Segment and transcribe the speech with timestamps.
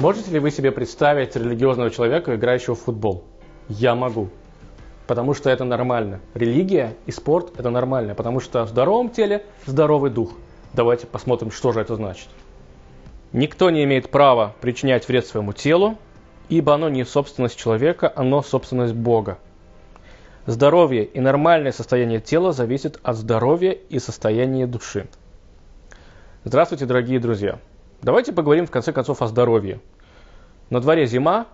[0.00, 3.22] Можете ли вы себе представить религиозного человека, играющего в футбол?
[3.68, 4.30] Я могу.
[5.06, 6.20] Потому что это нормально.
[6.32, 8.14] Религия и спорт это нормально.
[8.14, 10.32] Потому что в здоровом теле здоровый дух.
[10.72, 12.28] Давайте посмотрим, что же это значит.
[13.34, 15.98] Никто не имеет права причинять вред своему телу,
[16.48, 19.36] ибо оно не собственность человека, оно собственность Бога.
[20.46, 25.08] Здоровье и нормальное состояние тела зависит от здоровья и состояния души.
[26.44, 27.58] Здравствуйте, дорогие друзья!
[28.02, 29.80] Давайте поговорим в конце концов о здоровье.
[30.70, 31.46] На дворе зима,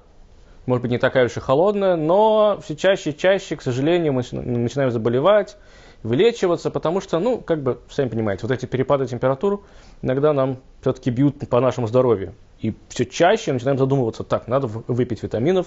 [0.65, 4.23] может быть не такая уж и холодная, но все чаще и чаще, к сожалению, мы
[4.31, 5.57] начинаем заболевать,
[6.05, 9.65] вылечиваться, потому что, ну, как бы, сами понимаете, вот эти перепады температур
[10.03, 12.35] иногда нам все-таки бьют по нашему здоровью.
[12.61, 15.67] И все чаще начинаем задумываться, так, надо выпить витаминов,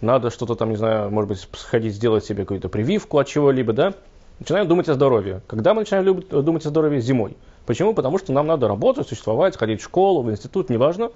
[0.00, 3.94] надо что-то там, не знаю, может быть, сходить, сделать себе какую-то прививку от чего-либо, да?
[4.38, 5.42] Начинаем думать о здоровье.
[5.48, 7.00] Когда мы начинаем думать о здоровье?
[7.00, 7.36] Зимой.
[7.66, 7.94] Почему?
[7.94, 11.10] Потому что нам надо работать, существовать, ходить в школу, в институт, неважно.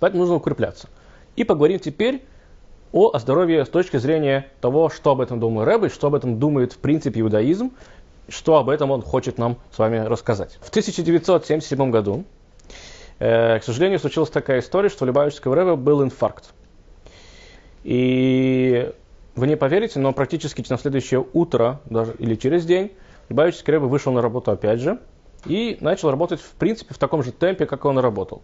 [0.00, 0.88] Поэтому нужно укрепляться.
[1.36, 2.24] И поговорим теперь
[2.92, 6.72] о здоровье с точки зрения того, что об этом думает Рэбби, что об этом думает
[6.72, 7.72] в принципе иудаизм,
[8.28, 10.58] что об этом он хочет нам с вами рассказать.
[10.60, 12.24] В 1977 году,
[13.18, 16.50] э, к сожалению, случилась такая история, что у Любавического Рэбби был инфаркт.
[17.84, 18.90] И
[19.34, 22.92] вы не поверите, но практически на следующее утро даже, или через день
[23.28, 24.98] Любавический Рэбби вышел на работу опять же
[25.48, 28.42] и начал работать в принципе в таком же темпе, как он работал.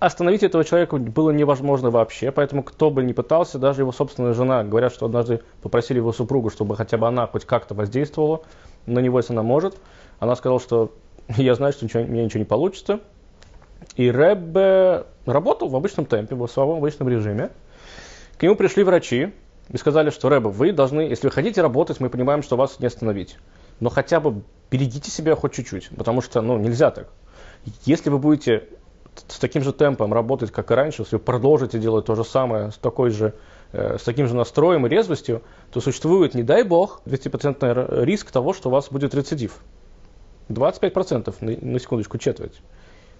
[0.00, 4.62] Остановить этого человека было невозможно вообще, поэтому кто бы ни пытался, даже его собственная жена,
[4.62, 8.42] говорят, что однажды попросили его супругу, чтобы хотя бы она хоть как-то воздействовала
[8.86, 9.76] на него, если она может.
[10.20, 10.92] Она сказала, что
[11.36, 13.00] я знаю, что ничего, у меня ничего не получится.
[13.96, 17.50] И Рэббе работал в обычном темпе, в своем обычном режиме.
[18.36, 19.32] К нему пришли врачи
[19.68, 22.86] и сказали, что Рэбе, вы должны, если вы хотите работать, мы понимаем, что вас не
[22.86, 23.36] остановить.
[23.80, 27.08] Но хотя бы берегите себя хоть чуть-чуть, потому что ну, нельзя так.
[27.84, 28.68] Если вы будете
[29.26, 32.70] с таким же темпом работать, как и раньше, если вы продолжите делать то же самое
[32.70, 33.34] с, такой же,
[33.72, 38.52] э, с таким же настроем и резвостью, то существует, не дай бог, 200% риск того,
[38.52, 39.58] что у вас будет рецидив.
[40.48, 42.60] 25%, на, на секундочку, четверть.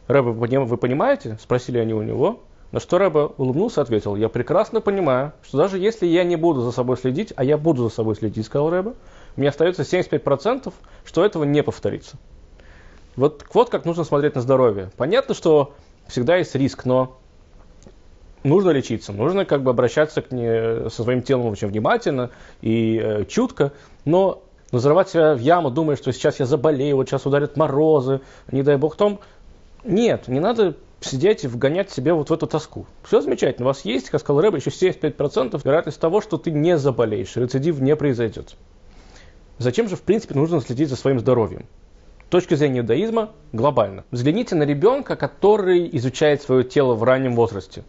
[0.07, 1.39] Рэбе, вы понимаете?
[1.43, 2.41] Спросили они у него.
[2.71, 6.61] На что Рэбе улыбнулся и ответил, я прекрасно понимаю, что даже если я не буду
[6.61, 8.93] за собой следить, а я буду за собой следить, сказал Рэбе,
[9.39, 10.73] мне остается 75%,
[11.05, 12.17] что этого не повторится.
[13.17, 14.91] Вот, вот как нужно смотреть на здоровье.
[14.97, 15.75] Понятно, что
[16.09, 17.17] всегда есть риск, но
[18.43, 22.31] нужно лечиться, нужно как бы обращаться к не, со своим телом очень внимательно
[22.63, 23.73] и э, чутко,
[24.05, 28.21] но взорвать себя в яму, думая, что сейчас я заболею, вот сейчас ударят морозы,
[28.51, 29.21] не дай бог том.
[29.85, 32.87] Нет, не надо сидеть и вгонять себя вот в эту тоску.
[33.05, 36.77] Все замечательно, у вас есть, как сказал Рэб, еще 75% вероятность того, что ты не
[36.77, 38.57] заболеешь, рецидив не произойдет.
[39.59, 41.67] Зачем же, в принципе, нужно следить за своим здоровьем?
[42.27, 44.05] С точки зрения иудаизма, глобально.
[44.13, 47.83] Взгляните на ребенка, который изучает свое тело в раннем возрасте.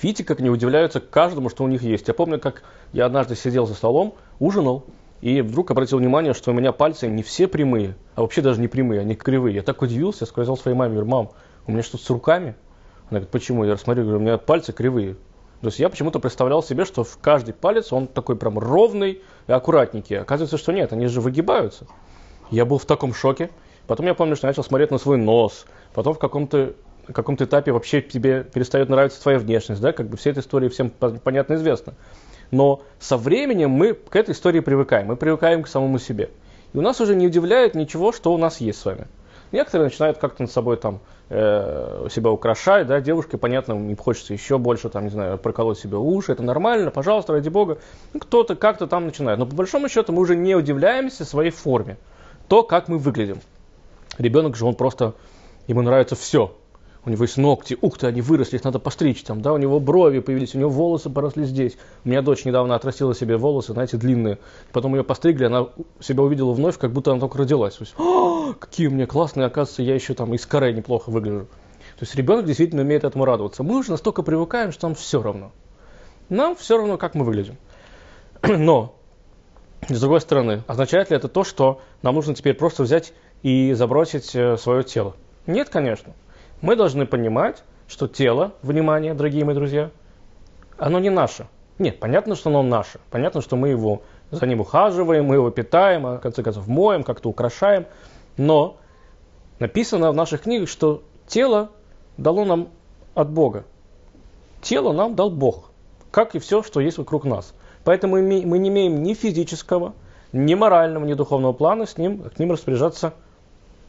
[0.00, 2.06] Видите, как они удивляются каждому, что у них есть.
[2.06, 2.62] Я помню, как
[2.92, 4.84] я однажды сидел за столом, ужинал,
[5.20, 8.68] и вдруг обратил внимание, что у меня пальцы не все прямые, а вообще даже не
[8.68, 9.56] прямые, они кривые.
[9.56, 11.30] Я так удивился, я сказал своей маме, говорю, мам,
[11.66, 12.54] у меня что-то с руками?
[13.10, 13.64] Она говорит, почему?
[13.64, 15.16] Я смотрю, говорю, у меня пальцы кривые.
[15.60, 19.52] То есть я почему-то представлял себе, что в каждый палец он такой прям ровный и
[19.52, 20.20] аккуратненький.
[20.20, 21.86] Оказывается, что нет, они же выгибаются.
[22.50, 23.50] Я был в таком шоке.
[23.86, 25.66] Потом я помню, что начал смотреть на свой нос.
[25.94, 26.74] Потом в каком-то
[27.12, 30.90] каком-то этапе вообще тебе перестает нравиться твоя внешность, да, как бы вся эта история всем
[30.90, 31.94] понятно известна.
[32.50, 36.30] Но со временем мы к этой истории привыкаем, мы привыкаем к самому себе.
[36.72, 39.06] И у нас уже не удивляет ничего, что у нас есть с вами.
[39.52, 44.88] Некоторые начинают как-то над собой там себя украшать, да, девушке, понятно, им хочется еще больше,
[44.88, 47.78] там, не знаю, проколоть себе уши, это нормально, пожалуйста, ради бога.
[48.14, 49.38] Ну, кто-то как-то там начинает.
[49.38, 51.98] Но по большому счету мы уже не удивляемся своей форме,
[52.48, 53.40] то, как мы выглядим.
[54.16, 55.14] Ребенок же, он просто,
[55.66, 56.54] ему нравится все
[57.04, 59.80] у него есть ногти, ух ты, они выросли, их надо постричь, там, да, у него
[59.80, 61.76] брови появились, у него волосы поросли здесь.
[62.04, 64.38] У меня дочь недавно отрастила себе волосы, знаете, длинные.
[64.72, 65.68] Потом ее постригли, она
[66.00, 67.74] себя увидела вновь, как будто она только родилась.
[67.74, 71.46] То есть, О, какие у меня классные, оказывается, я еще там из коры неплохо выгляжу.
[71.98, 73.62] То есть ребенок действительно умеет этому радоваться.
[73.62, 75.52] Мы уже настолько привыкаем, что нам все равно.
[76.28, 77.56] Нам все равно, как мы выглядим.
[78.42, 78.94] Но,
[79.88, 83.12] с другой стороны, означает ли это то, что нам нужно теперь просто взять
[83.42, 85.16] и забросить э, свое тело?
[85.46, 86.12] Нет, конечно
[86.60, 89.90] мы должны понимать, что тело, внимание, дорогие мои друзья,
[90.76, 91.46] оно не наше.
[91.78, 93.00] Нет, понятно, что оно наше.
[93.10, 97.02] Понятно, что мы его за ним ухаживаем, мы его питаем, а в конце концов моем,
[97.02, 97.86] как-то украшаем.
[98.36, 98.76] Но
[99.58, 101.70] написано в наших книгах, что тело
[102.16, 102.68] дало нам
[103.14, 103.64] от Бога.
[104.60, 105.70] Тело нам дал Бог,
[106.10, 107.54] как и все, что есть вокруг нас.
[107.84, 109.94] Поэтому мы не имеем ни физического,
[110.32, 113.14] ни морального, ни духовного плана с ним, к ним распоряжаться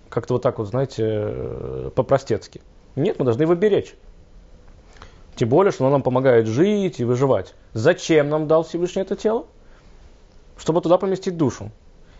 [0.09, 2.61] как-то вот так вот, знаете, э, по-простецки.
[2.95, 3.95] Нет, мы должны его беречь.
[5.35, 7.53] Тем более, что оно нам помогает жить и выживать.
[7.73, 9.45] Зачем нам дал Всевышний это тело?
[10.57, 11.71] Чтобы туда поместить душу.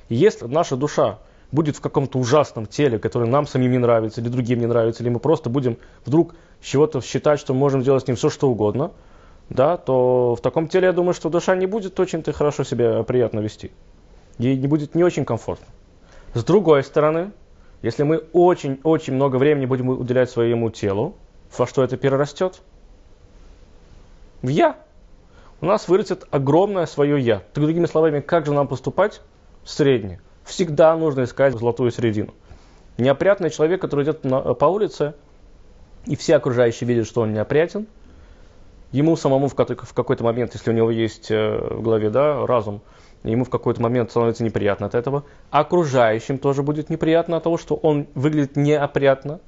[0.08, 1.20] Если наша душа
[1.52, 5.10] будет в каком-то ужасном теле, которое нам самим не нравится, или другим не нравится, или
[5.10, 8.92] мы просто будем вдруг чего-то считать, что мы можем делать с ним все, что угодно,
[9.50, 13.40] да, то в таком теле, я думаю, что душа не будет очень-то хорошо себя приятно
[13.40, 13.72] вести.
[14.38, 15.68] Ей не будет не очень комфортно.
[16.36, 17.32] С другой стороны,
[17.82, 21.16] если мы очень-очень много времени будем уделять своему телу,
[21.58, 22.62] во что это перерастет?
[24.42, 24.78] В «я».
[25.62, 27.44] У нас вырастет огромное свое «я».
[27.54, 29.22] Другими словами, как же нам поступать?
[29.66, 30.22] Среднее.
[30.44, 32.34] Всегда нужно искать золотую середину.
[32.98, 35.14] Неопрятный человек, который идет по улице,
[36.06, 37.88] и все окружающие видят, что он неопрятен,
[38.92, 42.82] ему самому в какой-то момент, если у него есть э, в голове да, разум,
[43.24, 45.24] ему в какой-то момент становится неприятно от этого.
[45.50, 49.40] Окружающим тоже будет неприятно от того, что он выглядит неопрятно.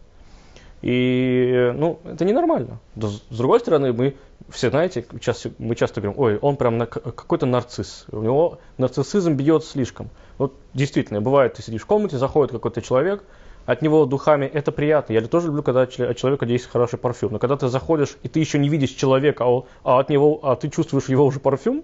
[0.81, 2.79] И, ну, это ненормально.
[2.95, 4.15] С другой стороны, мы
[4.49, 8.05] все, знаете, часто, мы часто говорим, ой, он прям на, какой-то нарцисс.
[8.11, 10.09] У него нарциссизм бьет слишком.
[10.39, 13.23] Вот действительно, бывает, ты сидишь в комнате, заходит какой-то человек,
[13.65, 15.13] от него духами это приятно.
[15.13, 17.33] Я тоже люблю, когда от человека есть хороший парфюм.
[17.33, 20.55] Но когда ты заходишь, и ты еще не видишь человека, а, а от него, а
[20.55, 21.83] ты чувствуешь его уже парфюм,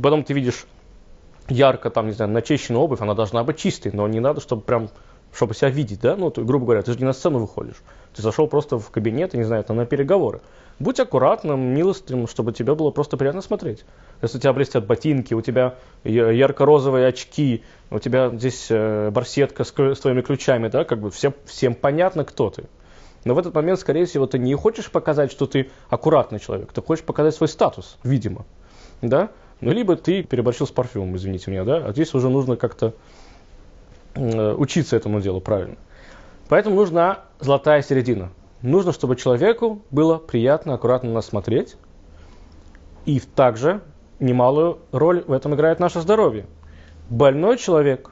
[0.00, 0.66] потом ты видишь
[1.48, 4.90] ярко, там, не знаю, начищенную обувь, она должна быть чистой, но не надо, чтобы прям,
[5.32, 7.82] чтобы себя видеть, да, ну, то, грубо говоря, ты же не на сцену выходишь,
[8.14, 10.40] ты зашел просто в кабинет, и, не знаю, там, на переговоры.
[10.78, 13.84] Будь аккуратным, милостивым, чтобы тебе было просто приятно смотреть.
[14.20, 19.68] Если у тебя блестят ботинки, у тебя ярко-розовые очки, у тебя здесь э, барсетка с,
[19.68, 22.64] с твоими ключами, да, как бы всем, всем понятно, кто ты.
[23.24, 26.82] Но в этот момент, скорее всего, ты не хочешь показать, что ты аккуратный человек, ты
[26.82, 28.44] хочешь показать свой статус, видимо,
[29.02, 29.30] да,
[29.60, 32.94] ну, либо ты переборщил с парфюмом, извините меня, да, а здесь уже нужно как-то
[34.14, 35.76] э, учиться этому делу правильно.
[36.48, 38.30] Поэтому нужна золотая середина.
[38.62, 41.76] Нужно, чтобы человеку было приятно, аккуратно нас смотреть.
[43.04, 43.82] И также
[44.20, 46.46] немалую роль в этом играет наше здоровье.
[47.10, 48.10] Больной человек,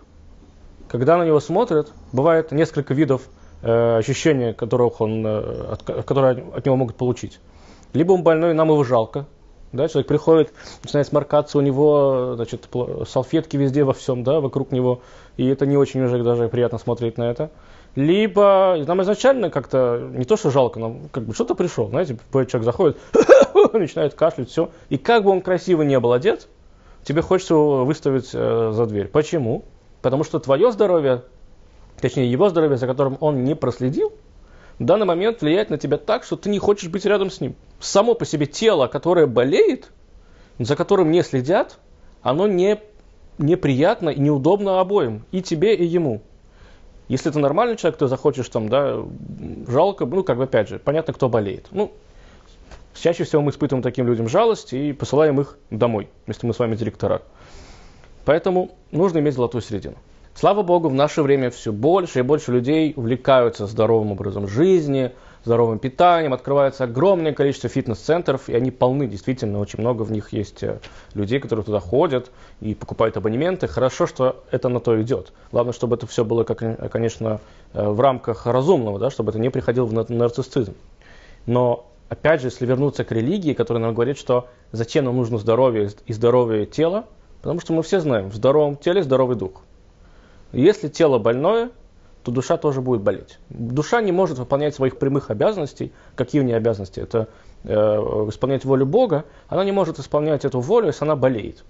[0.89, 3.23] когда на него смотрят, бывает несколько видов
[3.63, 7.41] э, ощущений, которых он, э, от, которые от него могут получить.
[7.93, 9.27] Либо он больной, нам его жалко,
[9.77, 10.53] да, человек приходит,
[10.83, 12.69] начинает сморкаться, у него значит,
[13.09, 15.01] салфетки везде во всем, да, вокруг него,
[15.37, 17.51] и это не очень уже даже приятно смотреть на это.
[17.95, 22.63] Либо нам изначально как-то не то, что жалко, нам как бы что-то пришел, знаете, человек
[22.65, 22.99] заходит,
[23.73, 26.47] начинает кашлять, все, и как бы он красиво не был одет,
[27.05, 29.09] тебе хочется выставить э, за дверь.
[29.09, 29.65] Почему?
[30.03, 31.23] Потому что твое здоровье,
[32.01, 34.13] точнее его здоровье, за которым он не проследил,
[34.79, 37.55] в данный момент влияет на тебя так, что ты не хочешь быть рядом с ним.
[37.81, 39.91] Само по себе тело, которое болеет,
[40.59, 41.79] за которым не следят,
[42.23, 42.81] оно не,
[43.39, 46.23] неприятно и неудобно обоим, и тебе, и ему.
[47.09, 49.05] Если ты нормальный человек, ты захочешь там, да,
[49.69, 51.69] жалко, ну, как бы, опять же, понятно, кто болеет.
[51.71, 51.93] Ну,
[52.95, 56.75] чаще всего мы испытываем таким людям жалость и посылаем их домой, если мы с вами
[56.75, 57.23] директора.
[58.25, 59.97] Поэтому нужно иметь золотую середину.
[60.39, 65.13] Слава Богу, в наше время все больше и больше людей увлекаются здоровым образом жизни,
[65.45, 70.63] здоровым питанием, открывается огромное количество фитнес-центров, и они полны, действительно, очень много в них есть
[70.63, 70.81] э,
[71.15, 72.31] людей, которые туда ходят
[72.61, 73.67] и покупают абонементы.
[73.67, 75.33] Хорошо, что это на то идет.
[75.53, 76.59] Главное, чтобы это все было, как,
[76.93, 77.41] конечно,
[77.73, 80.75] э, в рамках разумного, да, чтобы это не приходило в нарциссизм.
[81.47, 85.93] Но, опять же, если вернуться к религии, которая нам говорит, что зачем нам нужно здоровье
[86.05, 87.07] и здоровое тело,
[87.41, 89.63] потому что мы все знаем, в здоровом теле здоровый дух.
[90.57, 91.71] Если тело больное,
[92.23, 93.39] то душа тоже будет болеть.
[93.51, 95.93] Душа не может выполнять своих прямых обязанностей.
[96.15, 96.99] Какие у нее обязанности?
[96.99, 97.29] Это
[97.65, 99.27] э, исполнять волю Бога.
[99.49, 101.63] Она не может исполнять эту волю, если она болеет.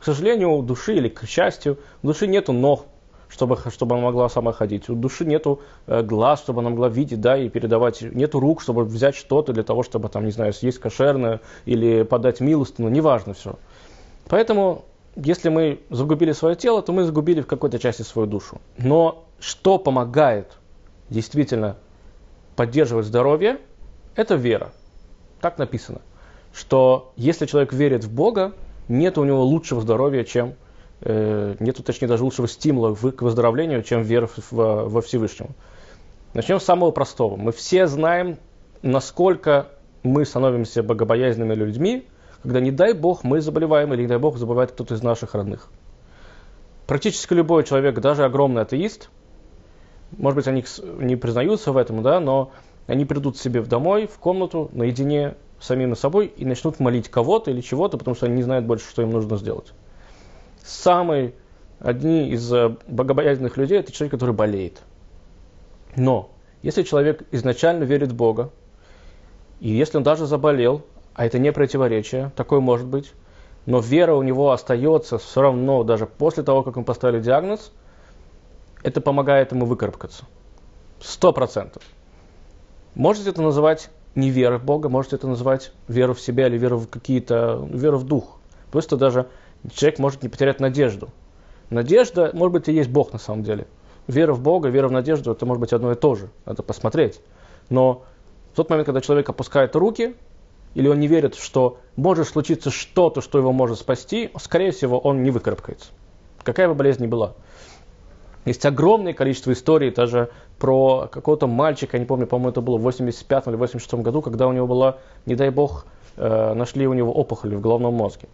[0.00, 2.86] К сожалению, у души или к счастью, у души нету ног,
[3.28, 4.88] чтобы, чтобы она могла сама ходить.
[4.88, 8.02] У души нету э, глаз, чтобы она могла видеть, да, и передавать.
[8.02, 12.40] Нету рук, чтобы взять что-то для того, чтобы, там, не знаю, съесть кошерное или подать
[12.40, 13.60] милостину, неважно все.
[14.28, 18.60] Поэтому если мы загубили свое тело, то мы загубили в какой-то части свою душу.
[18.78, 20.56] Но что помогает
[21.10, 21.76] действительно
[22.56, 23.58] поддерживать здоровье,
[24.16, 24.72] это вера.
[25.40, 26.00] Так написано,
[26.52, 28.52] что если человек верит в Бога,
[28.88, 30.54] нет у него лучшего здоровья, чем
[31.00, 35.50] э, нету, точнее, даже лучшего стимула к выздоровлению, чем вера во Всевышнего.
[36.32, 37.36] Начнем с самого простого.
[37.36, 38.38] Мы все знаем,
[38.82, 39.68] насколько
[40.02, 42.06] мы становимся богобоязненными людьми,
[42.44, 45.70] когда, не дай бог, мы заболеваем или, не дай бог, забывает кто-то из наших родных.
[46.86, 49.08] Практически любой человек, даже огромный атеист,
[50.18, 50.62] может быть, они
[50.98, 52.52] не признаются в этом, да, но
[52.86, 57.62] они придут себе домой, в комнату, наедине с самим собой и начнут молить кого-то или
[57.62, 59.72] чего-то, потому что они не знают больше, что им нужно сделать.
[60.62, 61.34] Самый
[61.80, 64.82] одни из э, богобоязненных людей– это человек, который болеет.
[65.96, 68.50] Но если человек изначально верит в Бога,
[69.60, 70.82] И если он даже заболел,
[71.14, 73.12] а это не противоречие, такое может быть,
[73.66, 77.72] но вера у него остается все равно, даже после того, как мы поставили диагноз,
[78.82, 80.24] это помогает ему выкарабкаться.
[81.00, 81.82] Сто процентов.
[82.94, 86.78] Можете это называть не верой в Бога, можете это называть веру в себя или веру
[86.78, 88.38] в какие-то, веру в дух.
[88.70, 89.28] Просто даже
[89.72, 91.08] человек может не потерять надежду.
[91.70, 93.66] Надежда, может быть, и есть Бог на самом деле.
[94.06, 96.28] Вера в Бога, вера в надежду, это может быть одно и то же.
[96.44, 97.20] Надо посмотреть.
[97.70, 98.04] Но
[98.52, 100.14] в тот момент, когда человек опускает руки,
[100.74, 105.22] или он не верит, что может случиться что-то, что его может спасти, скорее всего, он
[105.22, 105.90] не выкарабкается.
[106.42, 107.34] Какая бы болезнь ни была.
[108.44, 112.82] Есть огромное количество историй даже про какого-то мальчика, я не помню, по-моему, это было в
[112.82, 117.12] 85 или 86 году, когда у него была, не дай бог, э, нашли у него
[117.12, 118.28] опухоль в головном мозге.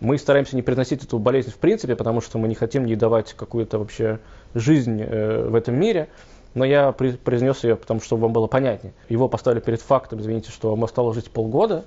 [0.00, 3.34] Мы стараемся не приносить эту болезнь в принципе, потому что мы не хотим ей давать
[3.34, 4.18] какую-то вообще
[4.52, 6.08] жизнь э, в этом мире.
[6.54, 8.92] Но я произнес ее, потому что вам было понятнее.
[9.08, 11.84] Его поставили перед фактом, извините, что ему осталось жить полгода.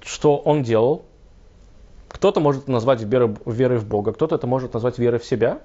[0.00, 1.04] Что он делал?
[2.08, 5.60] Кто-то может назвать верой, верой в Бога, кто-то это может назвать верой в себя.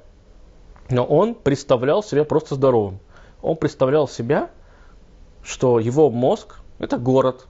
[0.90, 3.00] Но он представлял себя просто здоровым.
[3.42, 4.50] Он представлял себя,
[5.44, 7.46] что его мозг– это город,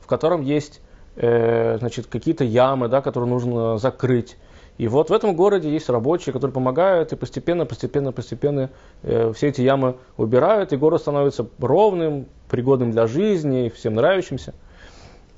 [0.00, 0.80] в котором есть
[1.16, 4.36] э, значит, какие-то ямы, да, которые нужно закрыть.
[4.78, 8.70] И вот в этом городе есть рабочие, которые помогают, и постепенно, постепенно, постепенно
[9.02, 14.54] э, все эти ямы убирают, и город становится ровным, пригодным для жизни, всем нравящимся.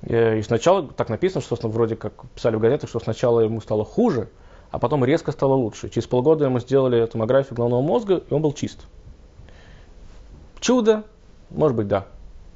[0.03, 3.87] Э, и сначала так написано, что вроде как писали в газетах, что сначала ему стало
[3.87, 4.29] хуже,
[4.71, 5.89] а потом резко стало лучше.
[5.89, 8.81] Через полгода ему сделали томографию головного мозга, и он был чист.
[10.61, 11.05] Чудо?
[11.49, 12.07] Может быть, да.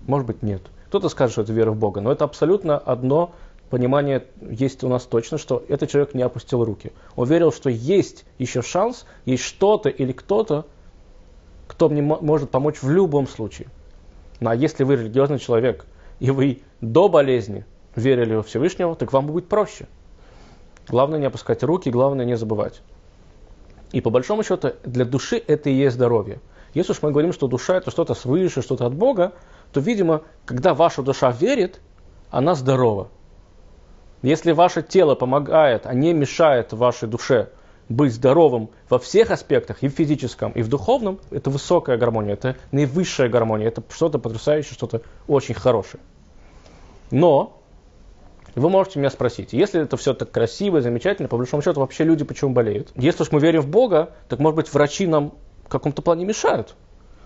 [0.06, 0.60] Может быть, нет.
[0.88, 3.32] Кто-то скажет, что это вера в Бога, но это абсолютно одно
[3.70, 6.92] понимание есть у нас точно, что этот человек не опустил руки.
[7.16, 10.66] Он верил, что есть еще шанс, есть что-то или кто-то,
[11.66, 13.68] кто мне может помочь в любом случае.
[14.40, 15.86] Ну а если вы религиозный человек,
[16.20, 17.64] и вы до болезни
[17.96, 19.86] верили во Всевышнего, так вам будет проще.
[20.88, 22.82] Главное не опускать руки, главное не забывать.
[23.92, 26.40] И по большому счету для души это и есть здоровье.
[26.74, 29.32] Если уж мы говорим, что душа это что-то свыше, что-то от Бога,
[29.72, 31.80] то, видимо, когда ваша душа верит,
[32.30, 33.08] она здорова.
[34.24, 37.50] Если ваше тело помогает, а не мешает вашей душе
[37.90, 42.56] быть здоровым во всех аспектах, и в физическом, и в духовном, это высокая гармония, это
[42.72, 46.02] наивысшая гармония, это что-то потрясающее, что-то очень хорошее.
[47.10, 47.60] Но
[48.54, 52.04] вы можете меня спросить, если это все так красиво и замечательно, по большому счету вообще
[52.04, 52.92] люди почему болеют?
[52.94, 55.34] Если уж мы верим в Бога, так может быть врачи нам
[55.66, 56.74] в каком-то плане мешают?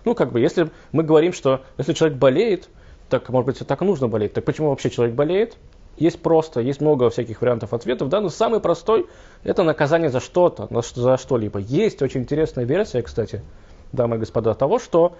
[0.03, 2.67] Ну, как бы, если мы говорим, что если человек болеет,
[3.09, 4.33] так, может быть, так нужно болеть.
[4.33, 5.55] Так почему вообще человек болеет?
[5.99, 9.07] Есть просто, есть много всяких вариантов ответов, да, но самый простой–
[9.43, 11.59] это наказание за что-то, за что-либо.
[11.59, 13.43] Есть очень интересная версия, кстати,
[13.91, 15.17] дамы и господа, того, что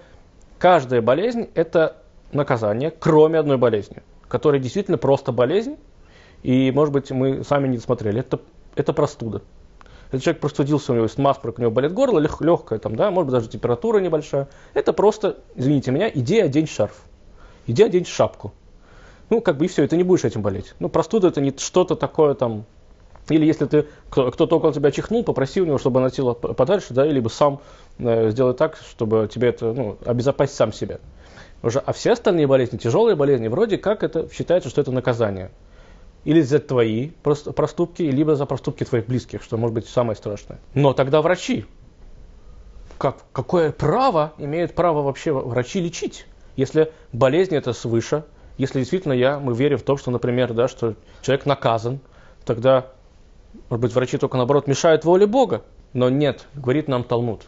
[0.58, 1.98] каждая болезнь– это
[2.32, 5.76] наказание, кроме одной болезни, которая действительно просто болезнь,
[6.42, 8.40] и, может быть, мы сами не смотрели, это,
[8.74, 9.42] это простуда.
[10.12, 13.10] Если человек простудился, у него есть насморк, у него болит горло, лег, легкое, там, да,
[13.10, 14.48] может быть, даже температура небольшая.
[14.72, 17.02] Это просто, извините меня, иди одень шарф.
[17.66, 18.52] Иди одень шапку.
[19.30, 20.74] Ну, как бы и все, и ты не будешь этим болеть.
[20.80, 22.66] Ну, простуда это не что-то такое там,
[23.28, 27.28] или если ты, кто-то около тебя чихнул, попроси у него, чтобы тело подальше, да, либо
[27.28, 27.60] сам
[27.98, 30.98] э, сделай так, чтобы тебе это, ну, обезопасить сам себя.
[31.62, 35.50] Уже, а все остальные болезни, тяжелые болезни, вроде как это считается, что это наказание
[36.24, 40.58] или за твои проступки, либо за проступки твоих близких, что может быть самое страшное.
[40.74, 41.66] Но тогда врачи.
[42.98, 46.26] Как, какое право имеют право вообще врачи лечить?
[46.56, 48.24] Если болезнь это свыше,
[48.60, 52.00] если действительно я, мы верим в то, что, например, да, что человек наказан,
[52.44, 52.88] тогда,
[53.70, 55.62] может быть, врачи только наоборот мешают воле Бога.
[55.94, 57.46] Но нет, говорит нам Талмуд.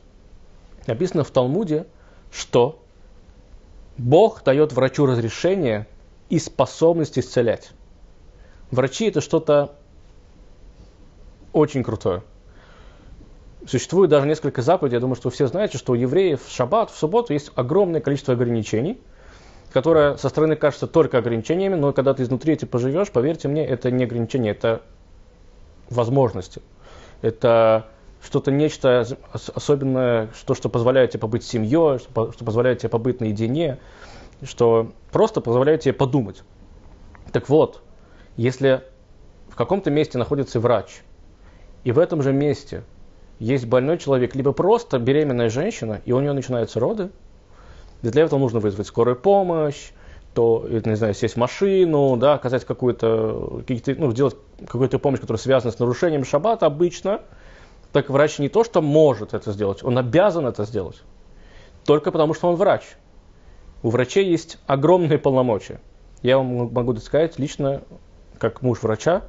[0.86, 1.86] Написано в Талмуде,
[2.32, 2.82] что
[3.98, 5.86] Бог дает врачу разрешение
[6.30, 7.72] и способность исцелять.
[8.70, 9.76] Врачи это что-то
[11.52, 12.22] очень крутое.
[13.66, 14.96] Существует даже несколько заповедей.
[14.96, 18.00] Я думаю, что вы все знаете, что у евреев в шаббат, в субботу есть огромное
[18.00, 18.98] количество ограничений,
[19.72, 23.90] которое со стороны кажется только ограничениями, но когда ты изнутри эти поживешь, поверьте мне, это
[23.90, 24.82] не ограничения, это
[25.90, 26.62] возможности.
[27.22, 27.86] Это
[28.22, 33.78] что-то нечто особенное, что, что позволяет тебе побыть семьей, что, что позволяет тебе побыть наедине,
[34.42, 36.42] что просто позволяет тебе подумать.
[37.32, 37.82] Так вот,
[38.36, 38.82] если
[39.48, 41.02] в каком-то месте находится врач,
[41.84, 42.84] и в этом же месте
[43.38, 47.10] есть больной человек, либо просто беременная женщина, и у нее начинаются роды,
[48.10, 49.90] для этого нужно вызвать скорую помощь,
[50.34, 53.62] то, не знаю, сесть в машину, да, оказать какую-то,
[53.98, 57.20] ну, сделать какую-то помощь, которая связана с нарушением шаббата обычно,
[57.92, 61.02] так врач не то, что может это сделать, он обязан это сделать.
[61.84, 62.82] Только потому, что он врач.
[63.82, 65.80] у врачей есть огромные полномочия.
[66.22, 67.82] Я вам могу сказать лично,
[68.38, 69.24] как муж врача,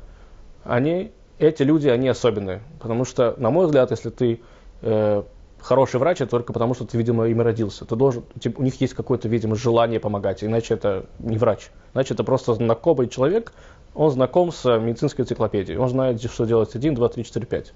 [0.63, 2.61] они, эти люди, они особенные.
[2.79, 4.41] Потому что, на мой взгляд, если ты
[4.81, 5.23] э,
[5.63, 7.85] хороший врач, это только потому, что ты, видимо, им родился.
[7.85, 11.69] Ты должен, типа, у них есть какое-то, видимо, желание помогать, иначе это не врач.
[11.93, 13.53] Иначе это просто знакомый человек,
[13.95, 15.77] он знаком с медицинской энциклопедией.
[15.77, 17.73] Он знает, что делать 1, 2, 3, 4, 5.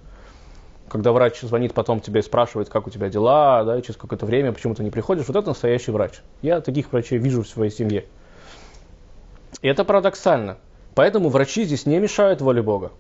[0.90, 4.26] Когда врач звонит потом тебе и спрашивает, как у тебя дела, да, и через какое-то
[4.26, 6.22] время, почему ты не приходишь, вот это настоящий врач.
[6.42, 8.06] Я таких врачей вижу в своей семье.
[9.62, 10.58] И это парадоксально.
[10.96, 12.92] Поэтому врачи здесь не мешают воле Бога.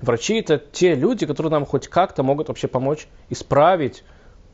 [0.00, 4.02] Врачи это те люди, которые нам хоть как-то могут вообще помочь исправить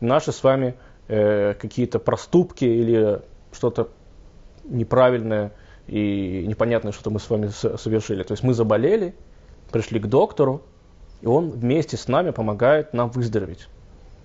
[0.01, 0.75] наши с вами
[1.09, 3.21] э, какие-то проступки или
[3.53, 3.89] что-то
[4.65, 5.53] неправильное
[5.87, 8.23] и непонятное, что мы с вами совершили.
[8.23, 9.15] То есть мы заболели,
[9.73, 10.63] пришли к доктору,
[11.23, 13.69] и он вместе с нами помогает нам выздороветь.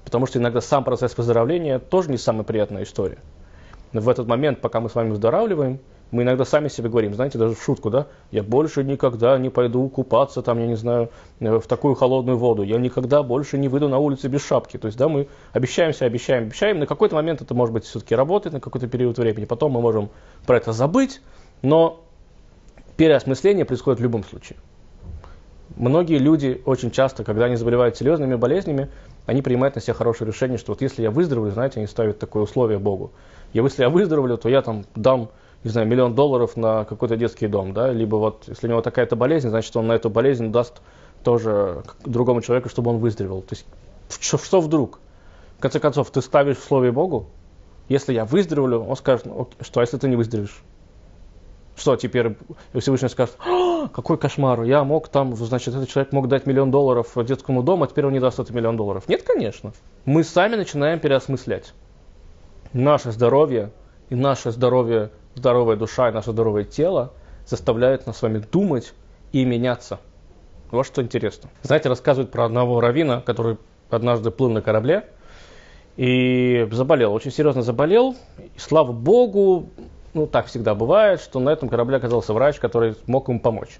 [0.04, 3.20] Потому что иногда сам процесс выздоровления тоже не самая приятная история.
[3.94, 5.80] Но в этот момент, пока мы с вами выздоравливаем,
[6.14, 9.90] мы иногда сами себе говорим, знаете, даже в шутку, да, я больше никогда не пойду
[9.90, 13.90] купаться, там, я не знаю, э, в такую холодную воду, я никогда больше не выйду
[13.90, 14.78] на улицу без шапки.
[14.78, 18.54] То есть, да, мы обещаемся, обещаем, обещаем, на какой-то момент это, может быть, все-таки работает,
[18.54, 20.12] на какой-то период времени, потом мы можем
[20.46, 21.20] про это забыть,
[21.64, 22.06] но
[22.96, 24.60] переосмысление происходит в любом случае.
[25.76, 28.90] Многие люди очень часто, когда они заболевают серьезными болезнями,
[29.26, 32.44] они принимают на себя хорошее решение, что вот если я выздоровлю, знаете, они ставят такое
[32.44, 33.14] условие Богу.
[33.52, 35.32] Я, если я выздоровлю, то я там дам
[35.64, 39.16] не знаю, миллион долларов на какой-то детский дом, да, либо вот, если у него такая-то
[39.16, 40.82] болезнь, значит, он на эту болезнь даст
[41.24, 43.42] тоже другому человеку, чтобы он выздоровел.
[43.42, 43.66] То есть,
[44.10, 45.00] что, что вдруг?
[45.58, 47.28] В конце концов, ты ставишь в слове Богу,
[47.88, 50.62] если я выздоровлю, он скажет, ну, что, а если ты не выздоровеешь?
[51.76, 52.38] Что теперь
[52.78, 57.12] Всевышний скажет, «А, какой кошмар, я мог там, значит, этот человек мог дать миллион долларов
[57.16, 59.08] детскому дому, а теперь он не даст этот миллион долларов.
[59.08, 59.74] Нет, конечно.
[60.06, 61.74] Мы сами начинаем переосмыслять.
[62.74, 63.72] Наше здоровье
[64.10, 67.12] и наше здоровье здоровая душа и наше здоровое тело
[67.46, 68.94] заставляют нас с вами думать
[69.32, 70.00] и меняться.
[70.72, 71.50] Вот что интересно.
[71.62, 73.58] Знаете, рассказывают про одного равина, который
[73.90, 75.06] однажды плыл на корабле
[75.98, 78.16] и заболел, очень серьезно заболел.
[78.40, 79.70] И, слава богу,
[80.14, 83.78] ну так всегда бывает, что на этом корабле оказался врач, который мог ему помочь.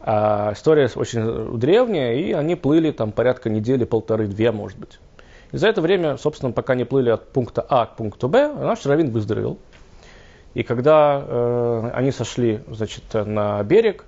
[0.00, 5.00] А история очень древняя, и они плыли там порядка недели, полторы-две, может быть.
[5.50, 8.84] И за это время, собственно, пока не плыли от пункта А к пункту Б, наш
[8.86, 9.58] раввин выздоровел.
[10.56, 14.06] И когда э, они сошли значит, на берег,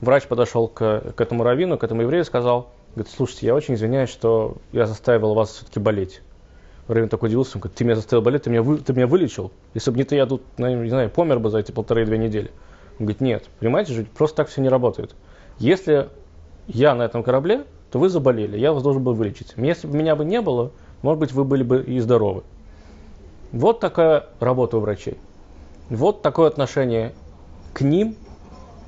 [0.00, 3.74] врач подошел к, к этому раввину, к этому еврею и сказал, говорит, слушайте, я очень
[3.74, 6.22] извиняюсь, что я заставил вас все-таки болеть.
[6.88, 9.52] Раввин такой удивился, он говорит, ты меня заставил болеть, ты меня, вы, ты меня вылечил.
[9.74, 12.50] Если бы не ты, я тут, не знаю, помер бы за эти полторы-две недели.
[12.98, 15.14] Он говорит, нет, понимаете же, просто так все не работает.
[15.58, 16.08] Если
[16.66, 19.52] я на этом корабле, то вы заболели, я вас должен был вылечить.
[19.58, 22.42] Если бы меня бы не было, может быть, вы были бы и здоровы.
[23.52, 25.18] Вот такая работа у врачей.
[25.90, 27.12] Вот такое отношение
[27.74, 28.16] к ним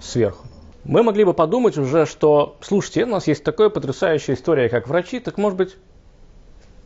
[0.00, 0.46] сверху.
[0.84, 5.20] Мы могли бы подумать уже, что, слушайте, у нас есть такая потрясающая история, как врачи,
[5.20, 5.76] так может быть,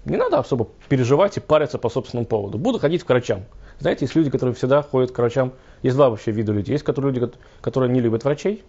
[0.06, 2.58] не надо особо переживать и париться по собственному поводу.
[2.58, 3.44] Буду ходить к врачам.
[3.78, 5.52] Знаете, есть люди, которые всегда ходят к врачам.
[5.82, 6.72] Есть два вообще вида людей.
[6.72, 8.64] Есть которые люди, которые не любят врачей,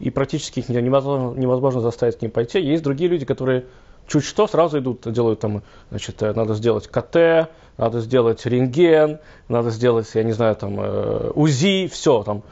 [0.00, 2.60] и практически их невозможно, невозможно заставить к ним пойти.
[2.60, 3.66] Есть другие люди, которые
[4.10, 9.70] чуть что сразу идут, делают там, значит, э, надо сделать КТ, надо сделать рентген, надо
[9.70, 12.42] сделать, я не знаю, там, э, УЗИ, все там,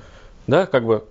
[0.46, 1.04] да, как бы.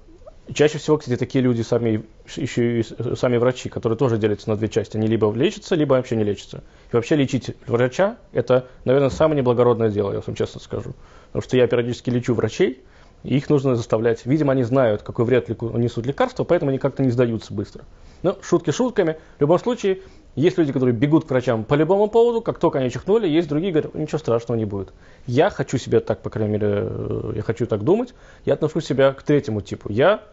[0.54, 2.06] Чаще всего, кстати, такие люди сами,
[2.38, 4.96] еще и сами врачи, которые тоже делятся на две части.
[4.96, 6.64] Они либо лечатся, либо вообще не лечатся.
[6.90, 10.94] И вообще лечить врача– это, наверное, самое неблагородное дело, я вам честно скажу.
[11.34, 12.82] Потому что я периодически лечу врачей,
[13.24, 14.26] их нужно заставлять.
[14.26, 17.84] Видимо, они знают, какой вред несут лекарства, поэтому они как-то не сдаются быстро.
[18.24, 19.18] Но шутки шутками.
[19.38, 20.02] В любом случае,
[20.36, 23.72] есть люди, которые бегут к врачам по любому поводу, как только они чихнули, есть другие,
[23.72, 24.94] говорят, ничего страшного не будет.
[25.26, 28.14] Я хочу себя так, по крайней мере, э, я хочу так думать,
[28.46, 29.92] я отношу себя к третьему типу.
[29.92, 30.24] Я,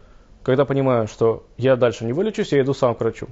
[0.43, 3.27] когда понимаю, что я дальше не вылечусь, я иду сам к врачу.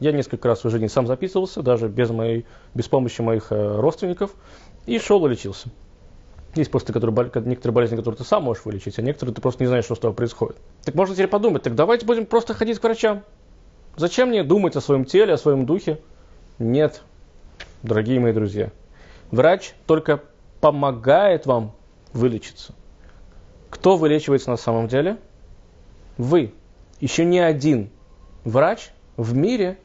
[0.00, 4.34] Я несколько раз в жизни сам записывался, даже без, моей, без помощи моих э, родственников,
[4.86, 5.68] и шел и лечился.
[6.54, 9.68] Есть просто которые, некоторые болезни, которые ты сам можешь вылечить, а некоторые ты просто не
[9.68, 10.56] знаешь, что с тобой происходит.
[10.84, 13.22] Так можно теперь подумать, так давайте будем просто ходить к врачам.
[13.96, 16.00] Зачем мне думать о своем теле, о своем духе?
[16.58, 17.02] Нет,
[17.82, 18.70] дорогие мои друзья.
[19.30, 20.22] Врач только
[20.60, 21.72] помогает вам
[22.12, 22.74] вылечиться.
[23.68, 25.18] Кто вылечивается на самом деле?
[26.18, 26.52] Вы.
[27.00, 27.90] Еще ни один
[28.44, 29.78] врач в мире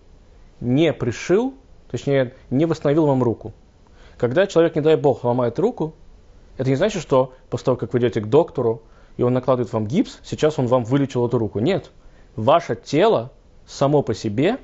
[0.60, 1.54] не пришил,
[1.92, 3.54] точнее, не восстановил вам руку.
[4.18, 5.94] Когда человек, не дай бог, ломает руку,
[6.58, 8.84] это не значит, что после того, как вы идете к доктору,
[9.18, 11.60] и он накладывает вам гипс, сейчас он вам вылечил эту руку.
[11.60, 11.92] Нет.
[12.36, 13.32] Ваше тело
[13.66, 14.60] само по себе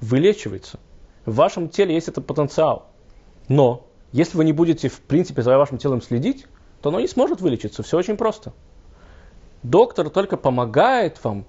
[0.00, 0.78] вылечивается.
[1.24, 2.86] В вашем теле есть этот потенциал.
[3.48, 6.46] Но если вы не будете, в принципе, за вашим телом следить,
[6.80, 7.82] то оно не сможет вылечиться.
[7.82, 8.52] Все очень просто.
[9.62, 11.44] Доктор только помогает вам,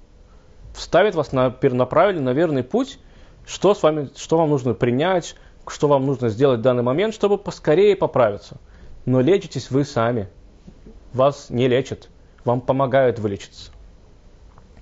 [0.75, 2.99] ставит вас на, на правильный, на верный путь,
[3.45, 5.36] что, с вами, что вам нужно принять,
[5.67, 8.58] что вам нужно сделать в данный момент, чтобы поскорее поправиться.
[9.08, 10.28] Но лечитесь вы сами.
[11.13, 12.10] Вас не лечат.
[12.43, 13.72] Вам помогают вылечиться.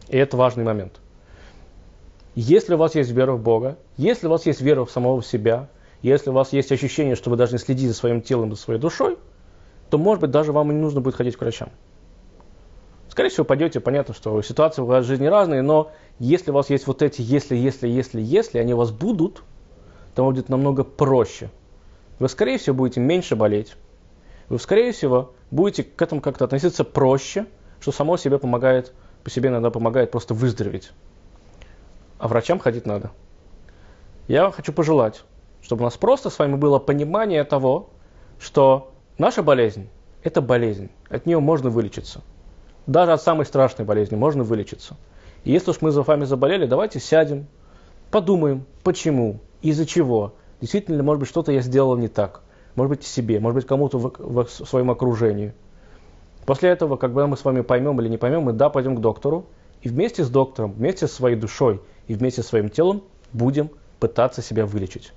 [0.09, 0.99] И это важный момент.
[2.33, 5.69] Если у вас есть вера в Бога, если у вас есть вера в самого себя,
[6.01, 9.19] если у вас есть ощущение, что вы должны следить за своим телом за своей душой,
[9.91, 11.69] то, может быть, даже вам не нужно будет ходить к врачам.
[13.09, 16.87] Скорее всего, пойдете, понятно, что ситуации в вашей жизни разные, но если у вас есть
[16.87, 19.43] вот эти «если, если, если, если», они у вас будут,
[20.15, 21.51] то вам будет намного проще.
[22.17, 23.75] Вы, скорее всего, будете меньше болеть.
[24.49, 27.47] Вы, скорее всего, будете к этому как-то относиться проще,
[27.79, 30.91] что само себе помогает, по себе иногда помогает просто выздороветь.
[32.19, 33.11] А врачам ходить надо.
[34.27, 35.23] Я вам хочу пожелать,
[35.61, 37.89] чтобы у нас просто с вами было понимание того,
[38.39, 39.89] что наша болезнь–
[40.23, 40.89] это болезнь.
[41.09, 42.21] От нее можно вылечиться.
[42.87, 44.95] Даже от самой страшной болезни можно вылечиться.
[45.43, 47.47] И если уж мы за вами заболели, давайте сядем,
[48.11, 50.33] подумаем, почему, из-за чего.
[50.61, 52.41] Действительно ли, может быть, что-то я сделал не так.
[52.75, 55.53] Может быть, себе, может быть, кому-то в, в, своем окружении.
[56.45, 59.45] После этого, когда мы с вами поймем или не поймем, мы да, пойдем к доктору,
[59.81, 64.41] и вместе с доктором, вместе со своей душой и вместе со своим телом будем пытаться
[64.41, 65.13] себя вылечить.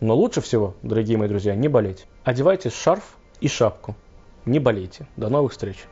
[0.00, 2.06] Но лучше всего, дорогие мои друзья, не болеть.
[2.24, 3.94] Одевайте шарф и шапку.
[4.44, 5.06] Не болейте.
[5.16, 5.86] До новых встреч.